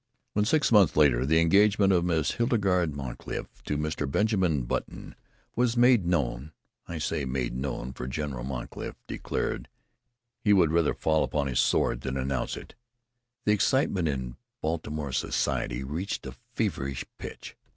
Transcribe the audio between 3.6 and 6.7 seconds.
to Mr. Benjamin Button was made known